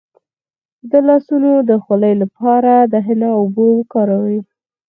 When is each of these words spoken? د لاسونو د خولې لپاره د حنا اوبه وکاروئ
د 0.91 0.93
لاسونو 1.07 1.51
د 1.69 1.71
خولې 1.83 2.13
لپاره 2.21 2.73
د 2.91 2.93
حنا 3.05 3.29
اوبه 3.39 3.65
وکاروئ 3.77 4.39